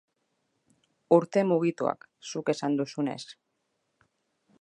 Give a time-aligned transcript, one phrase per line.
[1.17, 3.19] Urte mugituak, zuk esan duzunez.